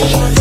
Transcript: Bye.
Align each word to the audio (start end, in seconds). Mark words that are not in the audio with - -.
Bye. 0.00 0.37